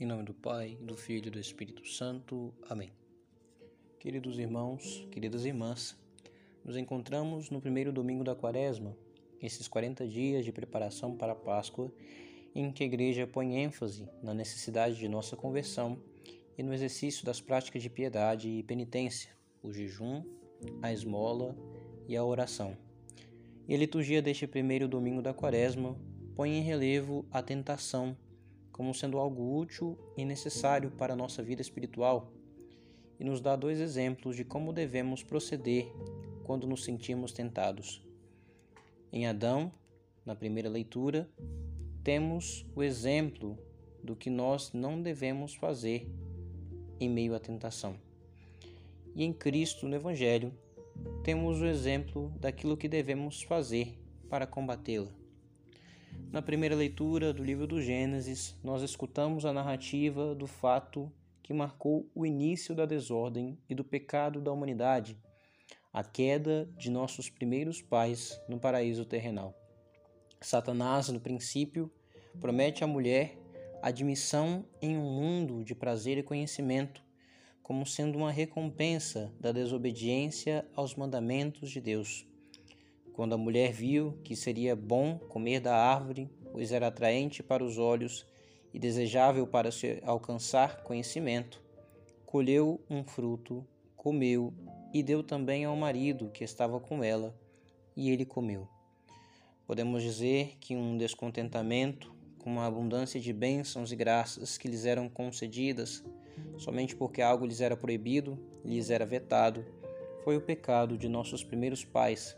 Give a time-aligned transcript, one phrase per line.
[0.00, 2.54] Em nome do Pai, do Filho e do Espírito Santo.
[2.68, 2.92] Amém.
[3.98, 5.98] Queridos irmãos, queridas irmãs,
[6.64, 8.96] nos encontramos no primeiro domingo da Quaresma,
[9.42, 11.92] esses 40 dias de preparação para a Páscoa,
[12.54, 15.98] em que a Igreja põe ênfase na necessidade de nossa conversão
[16.56, 19.32] e no exercício das práticas de piedade e penitência,
[19.64, 20.22] o jejum,
[20.80, 21.56] a esmola
[22.06, 22.78] e a oração.
[23.66, 25.98] E a liturgia deste primeiro domingo da Quaresma
[26.36, 28.16] põe em relevo a tentação
[28.78, 32.30] como sendo algo útil e necessário para a nossa vida espiritual
[33.18, 35.92] e nos dá dois exemplos de como devemos proceder
[36.44, 38.00] quando nos sentimos tentados.
[39.12, 39.72] Em Adão,
[40.24, 41.28] na primeira leitura,
[42.04, 43.58] temos o exemplo
[44.00, 46.08] do que nós não devemos fazer
[47.00, 47.96] em meio à tentação.
[49.12, 50.52] E em Cristo, no Evangelho,
[51.24, 53.98] temos o exemplo daquilo que devemos fazer
[54.30, 55.10] para combatê-la.
[56.30, 61.10] Na primeira leitura do livro do Gênesis, nós escutamos a narrativa do fato
[61.42, 65.16] que marcou o início da desordem e do pecado da humanidade,
[65.92, 69.54] a queda de nossos primeiros pais no paraíso terrenal.
[70.40, 71.90] Satanás, no princípio,
[72.40, 73.38] promete à mulher
[73.82, 77.02] admissão em um mundo de prazer e conhecimento,
[77.62, 82.26] como sendo uma recompensa da desobediência aos mandamentos de Deus.
[83.18, 87.76] Quando a mulher viu que seria bom comer da árvore, pois era atraente para os
[87.76, 88.24] olhos
[88.72, 91.60] e desejável para se alcançar conhecimento,
[92.24, 93.66] colheu um fruto,
[93.96, 94.54] comeu
[94.94, 97.36] e deu também ao marido que estava com ela,
[97.96, 98.68] e ele comeu.
[99.66, 105.08] Podemos dizer que um descontentamento com a abundância de bênçãos e graças que lhes eram
[105.08, 106.04] concedidas,
[106.56, 109.66] somente porque algo lhes era proibido, lhes era vetado,
[110.22, 112.36] foi o pecado de nossos primeiros pais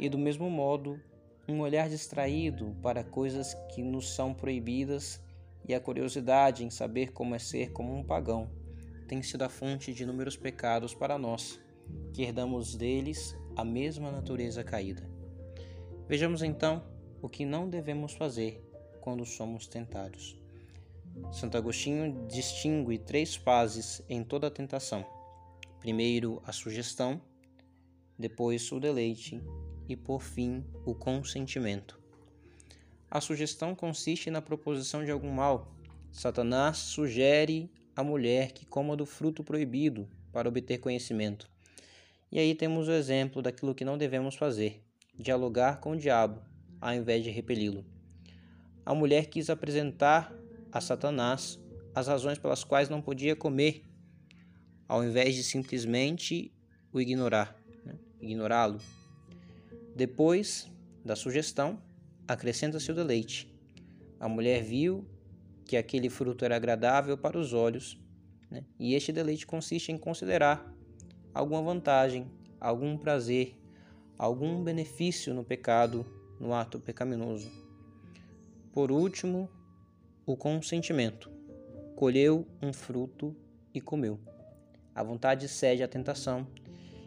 [0.00, 0.98] e, do mesmo modo,
[1.46, 5.20] um olhar distraído para coisas que nos são proibidas
[5.68, 8.50] e a curiosidade em saber como é ser como um pagão
[9.06, 11.58] tem sido a fonte de inúmeros pecados para nós,
[12.12, 15.02] que herdamos deles a mesma natureza caída.
[16.06, 16.84] Vejamos então
[17.20, 18.64] o que não devemos fazer
[19.00, 20.40] quando somos tentados.
[21.32, 25.04] Santo Agostinho distingue três fases em toda a tentação:
[25.80, 27.20] primeiro, a sugestão,
[28.16, 29.42] depois, o deleite
[29.90, 31.98] e, por fim, o consentimento.
[33.10, 35.74] A sugestão consiste na proposição de algum mal.
[36.12, 41.50] Satanás sugere à mulher que coma do fruto proibido para obter conhecimento.
[42.30, 44.80] E aí temos o exemplo daquilo que não devemos fazer:
[45.18, 46.40] dialogar com o diabo,
[46.80, 47.84] ao invés de repeli-lo.
[48.86, 50.32] A mulher quis apresentar
[50.70, 51.58] a Satanás
[51.92, 53.82] as razões pelas quais não podia comer,
[54.86, 56.54] ao invés de simplesmente
[56.92, 57.98] o ignorar, né?
[58.20, 58.80] ignorá-lo.
[60.00, 60.66] Depois
[61.04, 61.78] da sugestão,
[62.26, 63.54] acrescenta-se o deleite.
[64.18, 65.04] A mulher viu
[65.66, 68.00] que aquele fruto era agradável para os olhos,
[68.50, 68.64] né?
[68.78, 70.74] e este deleite consiste em considerar
[71.34, 72.26] alguma vantagem,
[72.58, 73.54] algum prazer,
[74.16, 76.06] algum benefício no pecado,
[76.40, 77.50] no ato pecaminoso.
[78.72, 79.50] Por último,
[80.24, 81.30] o consentimento.
[81.94, 83.36] Colheu um fruto
[83.74, 84.18] e comeu.
[84.94, 86.46] A vontade cede à tentação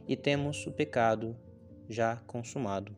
[0.07, 1.35] e temos o pecado
[1.89, 2.95] já consumado.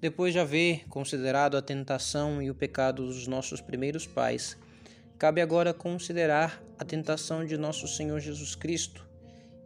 [0.00, 4.56] Depois de haver considerado a tentação e o pecado dos nossos primeiros pais,
[5.18, 9.06] cabe agora considerar a tentação de nosso Senhor Jesus Cristo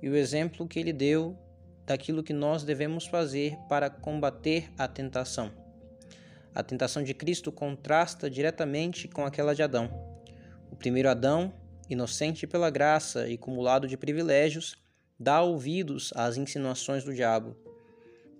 [0.02, 1.38] e o exemplo que ele deu
[1.86, 5.52] daquilo que nós devemos fazer para combater a tentação.
[6.52, 9.88] A tentação de Cristo contrasta diretamente com aquela de Adão.
[10.70, 11.52] O primeiro Adão,
[11.88, 14.76] inocente pela graça e cumulado de privilégios,
[15.18, 17.56] dá ouvidos às insinuações do diabo.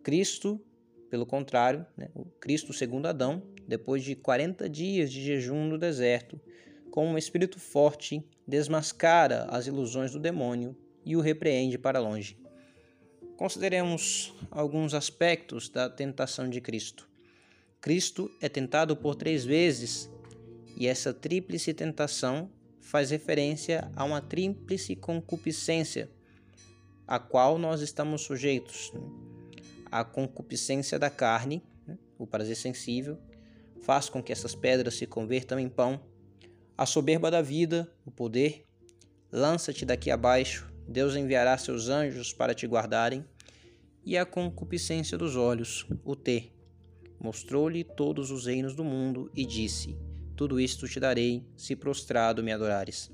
[0.03, 0.61] Cristo,
[1.09, 6.41] pelo contrário, né, o Cristo segundo Adão, depois de 40 dias de jejum no deserto,
[6.91, 12.39] com um espírito forte, desmascara as ilusões do demônio e o repreende para longe.
[13.37, 17.09] Consideremos alguns aspectos da tentação de Cristo.
[17.81, 20.09] Cristo é tentado por três vezes
[20.77, 22.51] e essa tríplice tentação
[22.81, 26.09] faz referência a uma tríplice concupiscência
[27.07, 28.91] a qual nós estamos sujeitos.
[28.93, 29.01] Né?
[29.91, 31.99] A concupiscência da carne, né?
[32.19, 33.19] o prazer sensível,
[33.83, 36.01] faz com que essas pedras se convertam em pão.
[36.77, 38.65] A soberba da vida, o poder,
[39.31, 43.25] lança-te daqui abaixo, Deus enviará seus anjos para te guardarem.
[44.05, 46.53] E a concupiscência dos olhos, o ter.
[47.19, 49.97] Mostrou-lhe todos os reinos do mundo e disse:
[50.37, 53.11] Tudo isto te darei, se prostrado me adorares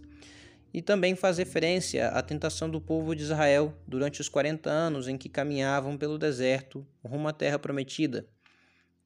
[0.72, 5.18] e também faz referência à tentação do povo de Israel durante os 40 anos em
[5.18, 8.26] que caminhavam pelo deserto rumo à terra prometida.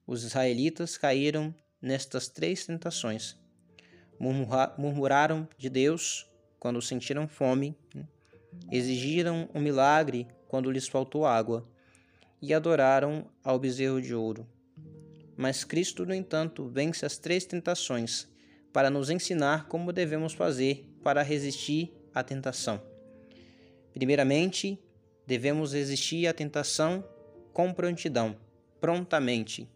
[0.06, 3.36] Os israelitas caíram nestas três tentações.
[4.78, 6.26] murmuraram de Deus
[6.58, 7.76] quando sentiram fome,
[8.70, 11.68] exigiram um milagre quando lhes faltou água
[12.40, 14.46] e adoraram ao bezerro de ouro.
[15.36, 18.28] Mas Cristo, no entanto, vence as três tentações
[18.72, 22.82] para nos ensinar como devemos fazer para resistir à tentação.
[23.92, 24.76] Primeiramente,
[25.26, 27.04] devemos resistir à tentação
[27.52, 28.34] com prontidão,
[28.80, 29.68] prontamente,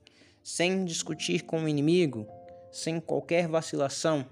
[0.43, 2.27] sem discutir com o inimigo,
[2.73, 4.27] sem qualquer vacilação.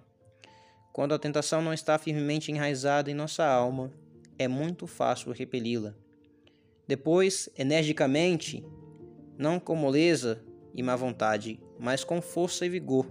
[0.93, 3.92] Quando a tentação não está firmemente enraizada em nossa alma,
[4.38, 5.94] é muito fácil repeli-la.
[6.88, 8.64] Depois, energicamente,
[9.37, 10.42] não com moleza
[10.75, 13.06] e má vontade, mas com força e vigor,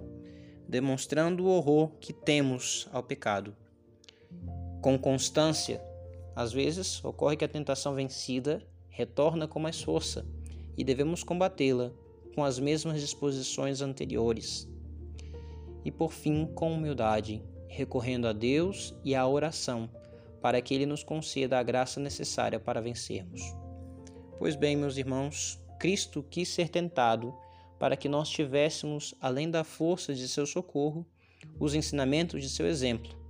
[0.68, 3.56] demonstrando o horror que temos ao pecado.
[4.86, 5.82] Com constância,
[6.36, 10.24] às vezes ocorre que a tentação vencida retorna com mais força
[10.78, 11.92] e devemos combatê-la
[12.36, 14.70] com as mesmas disposições anteriores.
[15.84, 19.90] E por fim, com humildade, recorrendo a Deus e à oração,
[20.40, 23.42] para que Ele nos conceda a graça necessária para vencermos.
[24.38, 27.34] Pois bem, meus irmãos, Cristo quis ser tentado
[27.80, 31.04] para que nós tivéssemos, além da força de seu socorro,
[31.60, 33.25] os ensinamentos de seu exemplo.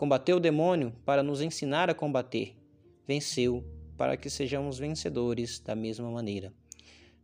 [0.00, 2.56] Combateu o demônio para nos ensinar a combater.
[3.06, 3.62] Venceu
[3.98, 6.54] para que sejamos vencedores da mesma maneira.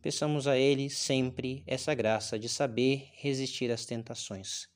[0.02, 4.68] Peçamos a Ele sempre essa graça de saber resistir às tentações.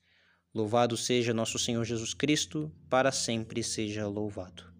[0.51, 4.70] Louvado seja nosso Senhor Jesus Cristo, para sempre seja louvado.